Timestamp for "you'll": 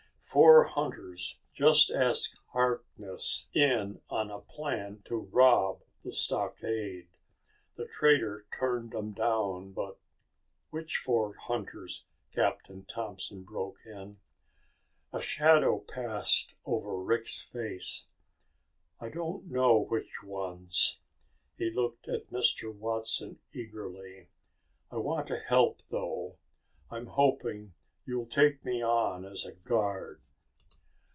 28.03-28.25